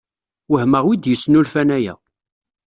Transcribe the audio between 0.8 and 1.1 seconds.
wi